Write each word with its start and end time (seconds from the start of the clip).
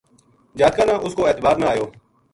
جاتکاں 0.57 0.87
نا 0.89 0.95
اس 1.05 1.13
کو 1.17 1.21
اعتبار 1.27 1.55
نہ 1.61 1.65
آیو 1.73 1.85